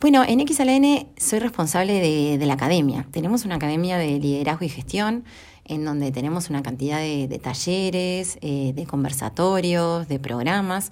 Bueno, 0.00 0.22
en 0.26 0.46
XLN 0.46 1.08
soy 1.16 1.38
responsable 1.38 2.00
de, 2.38 2.46
la 2.46 2.54
academia. 2.54 3.06
Tenemos 3.10 3.44
una 3.44 3.54
academia 3.54 3.96
de 3.96 4.18
liderazgo 4.18 4.64
y 4.64 4.68
gestión 4.68 5.24
en 5.64 5.84
donde 5.84 6.12
tenemos 6.12 6.50
una 6.50 6.62
cantidad 6.62 6.98
de, 6.98 7.40
talleres, 7.42 8.38
eh, 8.42 8.72
de 8.74 8.84
conversatorios, 8.84 10.06
de 10.08 10.18
programas 10.18 10.90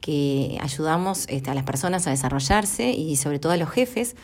que 0.00 0.58
ayudamos 0.60 1.24
este, 1.30 1.50
a 1.50 1.54
las 1.54 1.64
personas 1.64 2.06
a 2.06 2.10
desarrollarse 2.10 2.90
y 2.90 3.16
sobre 3.16 3.38
todo 3.38 3.52
a 3.52 3.56
los 3.56 3.70
jefes 3.70 4.16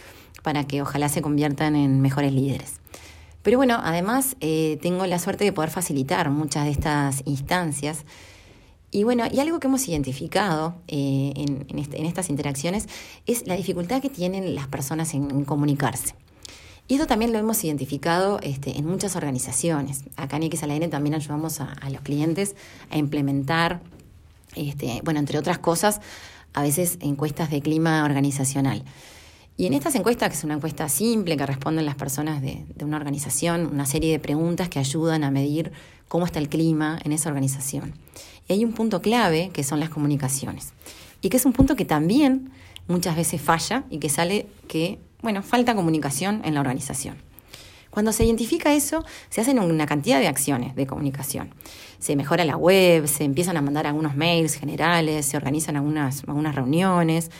para 0.42 0.64
que 0.64 0.82
ojalá 0.82 1.08
se 1.08 1.22
conviertan 1.22 1.74
en 1.74 2.02
mejores 2.02 2.34
líderes. 2.34 2.80
Pero 3.42 3.56
bueno, 3.56 3.80
además 3.82 4.36
eh, 4.40 4.78
tengo 4.82 5.06
la 5.06 5.18
suerte 5.18 5.44
de 5.44 5.52
poder 5.52 5.70
facilitar 5.70 6.28
muchas 6.30 6.66
de 6.66 6.72
estas 6.72 7.22
instancias. 7.24 8.04
Y 8.92 9.04
bueno, 9.04 9.24
y 9.30 9.38
algo 9.38 9.60
que 9.60 9.68
hemos 9.68 9.86
identificado 9.88 10.74
eh, 10.88 11.32
este, 11.76 11.98
en, 12.00 12.06
estas 12.06 12.28
interacciones 12.28 12.88
es 13.26 13.46
la 13.46 13.54
dificultad 13.56 14.02
que 14.02 14.10
tienen 14.10 14.54
las 14.54 14.66
personas 14.66 15.14
en, 15.14 15.44
comunicarse. 15.44 16.14
Y 16.88 16.94
esto 16.94 17.06
también 17.06 17.32
lo 17.32 17.38
hemos 17.38 17.62
identificado 17.62 18.40
este, 18.42 18.76
en 18.76 18.86
muchas 18.86 19.14
organizaciones. 19.14 20.02
Acá 20.16 20.38
en 20.38 20.50
XLN 20.50 20.90
también 20.90 21.14
ayudamos 21.14 21.60
a, 21.60 21.76
los 21.88 22.00
clientes 22.00 22.56
a 22.90 22.98
implementar, 22.98 23.80
este, 24.56 25.00
bueno, 25.04 25.20
entre 25.20 25.38
otras 25.38 25.60
cosas, 25.60 26.00
a 26.52 26.62
veces 26.62 26.98
encuestas 27.00 27.48
de 27.48 27.60
clima 27.60 28.04
organizacional. 28.04 28.82
Y 29.60 29.66
en 29.66 29.74
estas 29.74 29.94
encuestas, 29.94 30.30
que 30.30 30.36
es 30.36 30.44
una 30.44 30.54
encuesta 30.54 30.88
simple 30.88 31.36
que 31.36 31.44
responden 31.44 31.84
las 31.84 31.94
personas 31.94 32.40
de, 32.40 32.64
una 32.80 32.96
organización, 32.96 33.68
una 33.70 33.84
serie 33.84 34.10
de 34.10 34.18
preguntas 34.18 34.70
que 34.70 34.78
ayudan 34.78 35.22
a 35.22 35.30
medir 35.30 35.70
cómo 36.08 36.24
está 36.24 36.38
el 36.38 36.48
clima 36.48 36.98
en 37.04 37.12
esa 37.12 37.28
organización. 37.28 37.92
Y 38.48 38.54
hay 38.54 38.64
un 38.64 38.72
punto 38.72 39.02
clave 39.02 39.50
que 39.52 39.62
son 39.62 39.78
las 39.78 39.90
comunicaciones. 39.90 40.72
Y 41.20 41.28
que 41.28 41.36
es 41.36 41.44
un 41.44 41.52
punto 41.52 41.76
que 41.76 41.84
también 41.84 42.52
muchas 42.88 43.16
veces 43.16 43.42
falla 43.42 43.84
y 43.90 43.98
que 43.98 44.08
sale 44.08 44.46
que, 44.66 44.98
bueno, 45.20 45.42
falta 45.42 45.74
comunicación 45.74 46.40
en 46.46 46.54
la 46.54 46.60
organización. 46.60 47.16
Cuando 47.90 48.12
se 48.12 48.24
identifica 48.24 48.72
eso, 48.72 49.04
se 49.28 49.42
hacen 49.42 49.58
una 49.58 49.84
cantidad 49.84 50.20
de 50.20 50.28
acciones 50.28 50.74
de 50.74 50.86
comunicación. 50.86 51.50
Se 51.98 52.16
mejora 52.16 52.46
la 52.46 52.56
web, 52.56 53.06
se 53.06 53.24
empiezan 53.24 53.58
a 53.58 53.60
mandar 53.60 53.86
algunos 53.86 54.16
mails 54.16 54.54
generales, 54.54 55.26
se 55.26 55.36
organizan 55.36 55.76
algunas, 55.76 56.22
algunas 56.26 56.54
reuniones, 56.54 57.30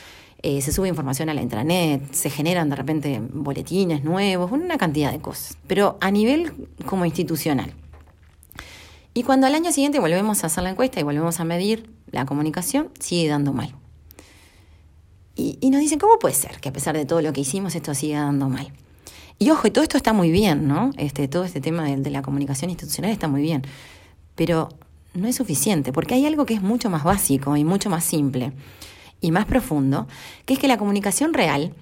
eh, 0.42 0.62
se 0.62 0.72
sube 0.72 0.88
información 0.88 1.28
a 1.28 1.34
la 1.34 1.42
intranet, 1.42 2.14
se 2.14 2.30
generan 2.30 2.70
de 2.70 2.76
repente 2.76 3.20
boletines 3.20 4.04
nuevos, 4.04 4.50
una 4.50 4.78
cantidad 4.78 5.12
de 5.12 5.20
cosas, 5.20 5.58
pero 5.66 5.98
a 6.00 6.10
nivel 6.10 6.68
como 6.86 7.04
institucional. 7.04 7.74
Y 9.12 9.22
cuando 9.22 9.46
al 9.46 9.54
año 9.54 9.70
siguiente 9.70 9.98
volvemos 9.98 10.42
a 10.42 10.46
hacer 10.46 10.62
la 10.62 10.70
encuesta 10.70 10.98
y 10.98 11.02
volvemos 11.02 11.40
a 11.40 11.44
medir 11.44 11.90
la 12.10 12.24
comunicación, 12.24 12.88
sigue 12.98 13.28
dando 13.28 13.52
mal. 13.52 13.74
Y, 15.36 15.70
nos 15.70 15.80
dicen, 15.80 15.98
¿cómo 15.98 16.18
puede 16.18 16.34
ser 16.34 16.60
que 16.60 16.68
a 16.68 16.72
pesar 16.72 16.94
de 16.94 17.06
todo 17.06 17.22
lo 17.22 17.32
que 17.32 17.40
hicimos 17.40 17.74
esto 17.74 17.94
siga 17.94 18.20
dando 18.20 18.48
mal? 18.50 18.72
Y 19.38 19.50
ojo, 19.50 19.66
y 19.66 19.70
todo 19.70 19.82
esto 19.82 19.96
está 19.96 20.12
muy 20.12 20.30
bien, 20.30 20.68
¿no? 20.68 20.90
Este, 20.98 21.28
todo 21.28 21.44
este 21.44 21.62
tema 21.62 21.84
de 21.84 22.10
la 22.10 22.20
comunicación 22.20 22.70
institucional 22.70 23.10
está 23.10 23.26
muy 23.26 23.40
bien, 23.40 23.62
pero 24.34 24.68
no 25.14 25.28
es 25.28 25.36
suficiente, 25.36 25.92
porque 25.92 26.14
hay 26.14 26.26
algo 26.26 26.44
que 26.44 26.52
es 26.54 26.60
mucho 26.60 26.90
más 26.90 27.04
básico 27.04 27.56
y 27.56 27.64
mucho 27.64 27.88
más 27.88 28.04
simple 28.04 28.52
y 29.20 29.30
más 29.32 29.46
profundo, 29.46 30.06
que 30.46 30.54
es 30.54 30.60
que 30.60 30.68
la 30.68 30.78
comunicación 30.78 31.34
real 31.34 31.74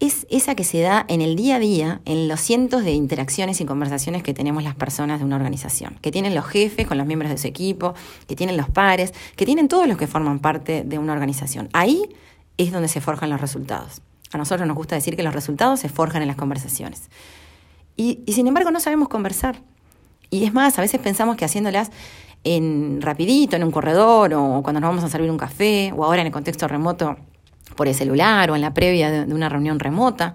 es 0.00 0.26
esa 0.30 0.56
que 0.56 0.64
se 0.64 0.80
da 0.80 1.04
en 1.06 1.22
el 1.22 1.36
día 1.36 1.56
a 1.56 1.58
día, 1.60 2.00
en 2.06 2.26
los 2.26 2.40
cientos 2.40 2.82
de 2.82 2.90
interacciones 2.90 3.60
y 3.60 3.64
conversaciones 3.64 4.24
que 4.24 4.34
tenemos 4.34 4.64
las 4.64 4.74
personas 4.74 5.20
de 5.20 5.24
una 5.24 5.36
organización, 5.36 5.96
que 6.02 6.10
tienen 6.10 6.34
los 6.34 6.44
jefes 6.44 6.88
con 6.88 6.98
los 6.98 7.06
miembros 7.06 7.30
de 7.30 7.38
su 7.38 7.46
equipo, 7.46 7.94
que 8.26 8.34
tienen 8.34 8.56
los 8.56 8.68
pares, 8.68 9.14
que 9.36 9.46
tienen 9.46 9.68
todos 9.68 9.86
los 9.86 9.96
que 9.96 10.08
forman 10.08 10.40
parte 10.40 10.82
de 10.84 10.98
una 10.98 11.12
organización. 11.12 11.68
Ahí 11.72 12.08
es 12.58 12.72
donde 12.72 12.88
se 12.88 13.00
forjan 13.00 13.30
los 13.30 13.40
resultados. 13.40 14.02
A 14.32 14.38
nosotros 14.38 14.66
nos 14.66 14.76
gusta 14.76 14.96
decir 14.96 15.14
que 15.14 15.22
los 15.22 15.34
resultados 15.34 15.78
se 15.78 15.88
forjan 15.88 16.20
en 16.22 16.26
las 16.28 16.36
conversaciones. 16.36 17.08
Y, 17.96 18.24
y 18.26 18.32
sin 18.32 18.48
embargo 18.48 18.72
no 18.72 18.80
sabemos 18.80 19.08
conversar. 19.08 19.62
Y 20.30 20.44
es 20.44 20.52
más, 20.52 20.78
a 20.78 20.82
veces 20.82 21.00
pensamos 21.00 21.36
que 21.36 21.44
haciéndolas 21.44 21.92
en 22.44 23.00
rapidito, 23.00 23.56
en 23.56 23.64
un 23.64 23.70
corredor, 23.70 24.34
o 24.34 24.62
cuando 24.62 24.80
nos 24.80 24.90
vamos 24.90 25.04
a 25.04 25.08
servir 25.08 25.30
un 25.30 25.38
café, 25.38 25.92
o 25.96 26.04
ahora 26.04 26.20
en 26.20 26.26
el 26.26 26.32
contexto 26.32 26.66
remoto 26.68 27.16
por 27.76 27.88
el 27.88 27.94
celular, 27.94 28.50
o 28.50 28.56
en 28.56 28.62
la 28.62 28.74
previa 28.74 29.10
de, 29.10 29.34
una 29.34 29.48
reunión 29.48 29.78
remota, 29.78 30.32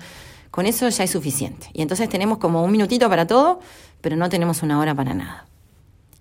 con 0.51 0.65
eso 0.65 0.87
ya 0.89 1.03
es 1.03 1.11
suficiente. 1.11 1.67
Y 1.73 1.81
entonces 1.81 2.09
tenemos 2.09 2.37
como 2.37 2.63
un 2.63 2.71
minutito 2.71 3.09
para 3.09 3.27
todo, 3.27 3.59
pero 4.01 4.15
no 4.15 4.29
tenemos 4.29 4.63
una 4.63 4.79
hora 4.79 4.95
para 4.95 5.13
nada. 5.13 5.45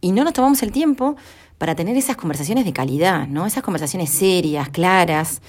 Y 0.01 0.13
no 0.13 0.25
nos 0.25 0.33
tomamos 0.33 0.63
el 0.63 0.73
tiempo 0.73 1.17
para 1.59 1.75
tener 1.75 1.97
esas 1.97 2.17
conversaciones 2.17 2.65
de 2.65 2.73
calidad, 2.73 3.27
¿no? 3.29 3.47
Esas 3.47 3.63
conversaciones 3.63 4.11
serias, 4.11 4.69
claras, 4.69 5.41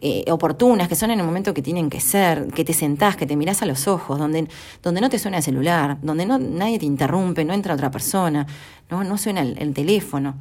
eh, 0.00 0.24
oportunas, 0.30 0.86
que 0.86 0.94
son 0.94 1.10
en 1.10 1.18
el 1.18 1.26
momento 1.26 1.52
que 1.52 1.60
tienen 1.60 1.90
que 1.90 1.98
ser, 1.98 2.46
que 2.54 2.64
te 2.64 2.72
sentás, 2.72 3.16
que 3.16 3.26
te 3.26 3.34
mirás 3.34 3.62
a 3.62 3.66
los 3.66 3.88
ojos, 3.88 4.16
donde, 4.16 4.46
donde 4.80 5.00
no 5.00 5.10
te 5.10 5.18
suena 5.18 5.38
el 5.38 5.42
celular, 5.42 5.98
donde 6.02 6.24
no, 6.24 6.38
nadie 6.38 6.78
te 6.78 6.86
interrumpe, 6.86 7.44
no 7.44 7.52
entra 7.52 7.74
otra 7.74 7.90
persona, 7.90 8.46
no, 8.90 9.02
no 9.02 9.18
suena 9.18 9.42
el, 9.42 9.74
teléfono. 9.74 10.36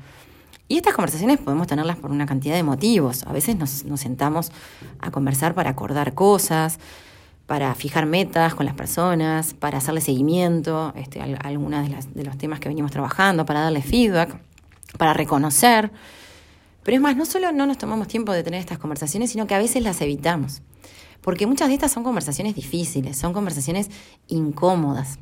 Y 0.68 0.78
estas 0.78 0.94
conversaciones 0.94 1.40
podemos 1.40 1.66
tenerlas 1.66 1.97
por 1.97 2.12
una 2.12 2.28
cantidad 2.28 2.56
de 2.56 2.62
motivos. 2.62 3.23
A 3.25 3.34
veces 3.34 3.56
nos, 3.56 3.84
nos 3.85 4.00
sentamos 4.00 4.51
a 5.00 5.09
conversar 5.09 5.56
para 5.56 5.72
acordar 5.72 6.13
cosas, 6.13 6.78
para 7.47 7.74
fijar 7.74 8.06
metas 8.06 8.53
con 8.53 8.68
las 8.68 8.75
personas, 8.75 9.56
para 9.56 9.79
hacerle 9.79 10.01
seguimiento 10.01 10.94
este, 10.95 11.19
a, 11.19 11.25
algunos 11.47 11.89
de, 11.89 11.97
de 12.13 12.24
los 12.24 12.38
temas 12.38 12.59
que 12.59 12.69
venimos 12.69 12.91
trabajando, 12.91 13.44
para 13.44 13.62
darle 13.62 13.81
feedback, 13.81 14.39
para 15.00 15.13
reconocer. 15.13 15.89
Pero 16.87 16.95
es 16.95 17.01
más, 17.01 17.17
no 17.17 17.25
solo 17.25 17.51
no 17.51 17.65
nos 17.65 17.77
tomamos 17.77 18.07
tiempo 18.07 18.31
de 18.31 18.43
tener 18.43 18.61
estas 18.61 18.77
conversaciones, 18.77 19.31
sino 19.31 19.45
que 19.45 19.53
a 19.53 19.57
veces 19.57 19.83
las 19.83 19.99
evitamos. 19.99 20.61
Porque 21.19 21.45
muchas 21.45 21.67
de 21.67 21.73
estas 21.73 21.91
son 21.91 22.05
conversaciones 22.05 22.55
difíciles, 22.55 23.17
son 23.17 23.33
conversaciones 23.33 23.89
incómodas. 24.29 25.19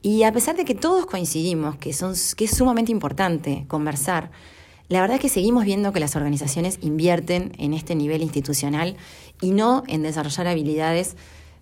Y 0.00 0.22
a 0.22 0.32
pesar 0.32 0.56
de 0.56 0.64
que 0.64 0.74
todos 0.74 1.04
coincidimos 1.04 1.76
que, 1.76 1.92
son, 1.92 2.14
que 2.34 2.46
es 2.46 2.56
sumamente 2.56 2.92
importante 2.92 3.66
conversar, 3.68 4.30
la 4.88 5.02
verdad 5.02 5.16
es 5.16 5.20
que 5.20 5.28
seguimos 5.28 5.66
viendo 5.66 5.92
que 5.92 6.00
las 6.00 6.16
organizaciones 6.16 6.78
invierten 6.80 7.52
en 7.58 7.74
este 7.74 7.94
nivel 7.94 8.22
institucional 8.22 8.96
y 9.42 9.50
no 9.50 9.82
en 9.86 10.00
desarrollar 10.00 10.46
habilidades 10.46 11.14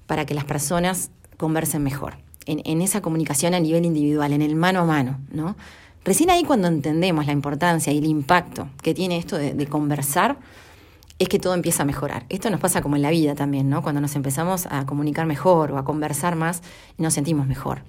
para 0.07 0.27
que 0.27 0.35
las 0.35 0.45
personas 0.45 1.11
conversen 1.37 1.83
mejor, 1.83 2.19
en, 2.47 2.63
en 2.65 2.83
esa 2.83 3.03
comunicación 3.03 3.55
a 3.55 3.59
nivel 3.59 3.85
individual, 3.85 4.33
en 4.33 4.43
el 4.43 4.55
mano 4.55 4.79
a 4.79 4.85
mano, 4.85 5.19
¿no? 5.33 5.57
Recién 6.05 6.31
ahí 6.31 6.45
cuando 6.45 6.69
entendemos 6.69 7.27
la 7.27 7.33
importancia 7.33 7.93
y 7.93 7.99
el 7.99 8.07
impacto 8.07 8.69
que 8.83 8.95
tiene 8.95 9.19
esto 9.19 9.37
de, 9.37 9.67
conversar, 9.67 10.37
es 11.19 11.29
que 11.29 11.39
todo 11.39 11.55
empieza 11.55 11.83
a 11.83 11.87
mejorar. 11.87 12.25
Esto 12.29 12.51
nos 12.51 12.61
pasa 12.61 12.81
como 12.81 12.97
en 12.97 13.03
la 13.03 13.11
vida 13.11 13.35
también, 13.35 13.69
¿no? 13.69 13.83
Cuando 13.83 14.01
nos 14.01 14.15
empezamos 14.15 14.67
a 14.71 14.87
comunicar 14.87 15.27
mejor 15.27 15.73
o 15.73 15.79
a 15.79 15.85
conversar 15.85 16.37
más, 16.37 16.63
nos 16.97 17.15
sentimos 17.15 17.47
mejor. 17.47 17.83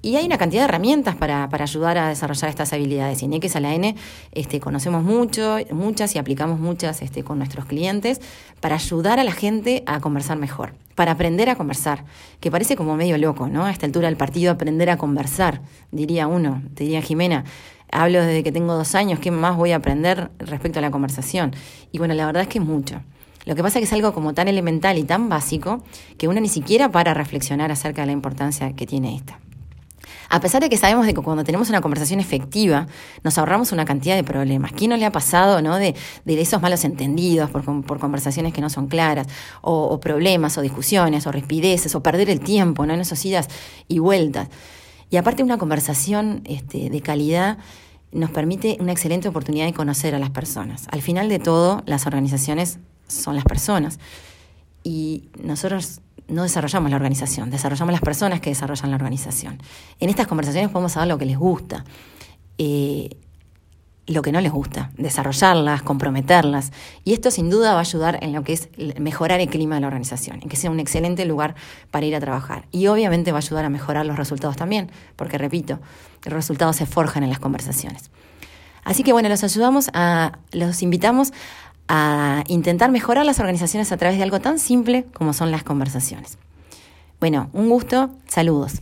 Y 0.00 0.16
hay 0.16 0.26
una 0.26 0.36
cantidad 0.36 0.62
de 0.62 0.68
herramientas 0.68 1.16
para, 1.16 1.48
para 1.48 1.64
ayudar 1.64 1.96
a 1.96 2.08
desarrollar 2.08 2.50
estas 2.50 2.74
habilidades. 2.74 3.22
Y 3.22 3.24
en 3.24 3.32
a 3.32 3.60
la 3.60 3.74
N 3.74 3.96
este, 4.32 4.60
conocemos 4.60 5.02
mucho, 5.02 5.56
muchas 5.70 6.14
y 6.14 6.18
aplicamos 6.18 6.60
muchas 6.60 7.00
este, 7.00 7.24
con 7.24 7.38
nuestros 7.38 7.64
clientes 7.64 8.20
para 8.60 8.74
ayudar 8.74 9.18
a 9.18 9.24
la 9.24 9.32
gente 9.32 9.82
a 9.86 10.00
conversar 10.00 10.36
mejor, 10.36 10.74
para 10.94 11.12
aprender 11.12 11.48
a 11.48 11.56
conversar, 11.56 12.04
que 12.40 12.50
parece 12.50 12.76
como 12.76 12.96
medio 12.96 13.16
loco, 13.16 13.48
¿no? 13.48 13.64
A 13.64 13.70
esta 13.70 13.86
altura 13.86 14.08
del 14.08 14.18
partido, 14.18 14.52
aprender 14.52 14.90
a 14.90 14.98
conversar, 14.98 15.62
diría 15.90 16.26
uno, 16.26 16.62
diría 16.74 17.00
Jimena. 17.00 17.44
Hablo 17.90 18.20
desde 18.20 18.42
que 18.42 18.52
tengo 18.52 18.74
dos 18.74 18.94
años, 18.94 19.18
¿qué 19.20 19.30
más 19.30 19.56
voy 19.56 19.72
a 19.72 19.76
aprender 19.76 20.30
respecto 20.38 20.78
a 20.78 20.82
la 20.82 20.90
conversación? 20.90 21.54
Y 21.92 21.98
bueno, 21.98 22.14
la 22.14 22.26
verdad 22.26 22.42
es 22.42 22.48
que 22.48 22.58
es 22.58 22.64
mucho. 22.64 23.00
Lo 23.44 23.54
que 23.54 23.62
pasa 23.62 23.78
es 23.78 23.82
que 23.82 23.86
es 23.86 23.92
algo 23.92 24.14
como 24.14 24.34
tan 24.34 24.48
elemental 24.48 24.98
y 24.98 25.04
tan 25.04 25.28
básico 25.28 25.82
que 26.16 26.28
uno 26.28 26.40
ni 26.40 26.48
siquiera 26.48 26.90
para 26.90 27.14
reflexionar 27.14 27.70
acerca 27.70 28.02
de 28.02 28.06
la 28.06 28.12
importancia 28.12 28.74
que 28.74 28.86
tiene 28.86 29.14
esta. 29.14 29.38
A 30.30 30.40
pesar 30.40 30.62
de 30.62 30.68
que 30.68 30.76
sabemos 30.76 31.06
de 31.06 31.14
que 31.14 31.20
cuando 31.20 31.44
tenemos 31.44 31.68
una 31.68 31.80
conversación 31.80 32.20
efectiva, 32.20 32.86
nos 33.22 33.38
ahorramos 33.38 33.72
una 33.72 33.84
cantidad 33.84 34.16
de 34.16 34.24
problemas. 34.24 34.72
¿Quién 34.72 34.90
no 34.90 34.96
le 34.96 35.04
ha 35.04 35.12
pasado 35.12 35.60
¿no? 35.62 35.76
de, 35.76 35.94
de 36.24 36.40
esos 36.40 36.60
malos 36.62 36.84
entendidos 36.84 37.50
por, 37.50 37.64
por, 37.84 37.98
conversaciones 37.98 38.52
que 38.52 38.60
no 38.60 38.70
son 38.70 38.88
claras, 38.88 39.26
o, 39.60 40.00
problemas, 40.00 40.56
o 40.58 40.62
discusiones, 40.62 41.26
o 41.26 41.32
rispideces, 41.32 41.94
o 41.94 42.02
perder 42.02 42.30
el 42.30 42.40
tiempo 42.40 42.86
¿no? 42.86 42.94
en 42.94 43.00
esos 43.00 43.24
idas 43.24 43.48
y 43.86 43.98
vueltas? 43.98 44.48
Y 45.10 45.16
aparte 45.16 45.42
una 45.42 45.58
conversación 45.58 46.42
este, 46.44 46.90
de 46.90 47.00
calidad 47.00 47.58
nos 48.12 48.30
permite 48.30 48.76
una 48.80 48.92
excelente 48.92 49.28
oportunidad 49.28 49.66
de 49.66 49.74
conocer 49.74 50.14
a 50.14 50.18
las 50.18 50.30
personas. 50.30 50.86
Al 50.90 51.02
final 51.02 51.28
de 51.28 51.38
todo, 51.38 51.82
las 51.86 52.06
organizaciones 52.06 52.78
son 53.08 53.34
las 53.34 53.44
personas. 53.44 53.98
Y 54.84 55.28
nosotros 55.42 56.00
no 56.28 56.42
desarrollamos 56.42 56.90
la 56.90 56.96
organización, 56.96 57.50
desarrollamos 57.50 57.92
las 57.92 58.00
personas 58.00 58.40
que 58.40 58.50
desarrollan 58.50 58.90
la 58.90 58.96
organización. 58.96 59.58
En 60.00 60.08
estas 60.08 60.26
conversaciones 60.26 60.70
podemos 60.70 60.92
saber 60.92 61.08
lo 61.08 61.18
que 61.18 61.26
les 61.26 61.38
gusta, 61.38 61.84
eh, 62.58 63.16
lo 64.14 64.22
que 64.22 64.32
no 64.32 64.40
les 64.40 64.52
gusta, 64.52 64.90
desarrollarlas, 64.96 65.82
comprometerlas. 65.82 66.72
Y 67.04 67.12
esto 67.12 67.30
sin 67.30 67.50
duda 67.50 67.72
va 67.72 67.78
a 67.78 67.82
ayudar 67.82 68.18
en 68.22 68.32
lo 68.32 68.42
que 68.42 68.54
es 68.54 68.68
mejorar 68.98 69.40
el 69.40 69.50
clima 69.50 69.74
de 69.74 69.82
la 69.82 69.88
organización, 69.88 70.40
en 70.42 70.48
que 70.48 70.56
sea 70.56 70.70
un 70.70 70.80
excelente 70.80 71.24
lugar 71.24 71.54
para 71.90 72.06
ir 72.06 72.14
a 72.14 72.20
trabajar. 72.20 72.66
Y 72.70 72.86
obviamente 72.86 73.32
va 73.32 73.38
a 73.38 73.40
ayudar 73.40 73.64
a 73.64 73.68
mejorar 73.68 74.06
los 74.06 74.16
resultados 74.16 74.56
también, 74.56 74.90
porque 75.16 75.36
repito, 75.36 75.80
los 76.24 76.32
resultados 76.32 76.76
se 76.76 76.86
forjan 76.86 77.24
en 77.24 77.28
las 77.28 77.40
conversaciones. 77.40 78.10
Así 78.84 79.02
que 79.02 79.12
bueno, 79.12 79.28
los 79.28 79.42
ayudamos 79.42 79.90
a, 79.92 80.38
los 80.52 80.82
invitamos 80.82 81.32
a 81.88 82.44
intentar 82.48 82.90
mejorar 82.90 83.26
las 83.26 83.40
organizaciones 83.40 83.92
a 83.92 83.96
través 83.96 84.16
de 84.16 84.22
algo 84.22 84.40
tan 84.40 84.58
simple 84.58 85.06
como 85.12 85.32
son 85.32 85.50
las 85.50 85.64
conversaciones. 85.64 86.38
Bueno, 87.20 87.50
un 87.52 87.68
gusto, 87.68 88.10
saludos. 88.28 88.80